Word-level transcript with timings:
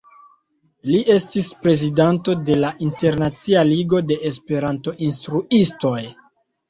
Li 0.91 1.01
estis 1.15 1.49
prezidanto 1.65 2.35
de 2.47 2.57
la 2.63 2.71
Internacia 2.87 3.67
Ligo 3.73 4.01
de 4.13 4.19
Esperanto-Instruistoj. 4.31 5.97